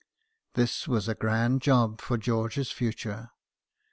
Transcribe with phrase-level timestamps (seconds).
[0.55, 3.29] This was a grand job for George's future.